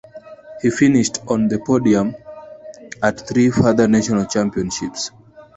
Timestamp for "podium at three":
1.59-3.51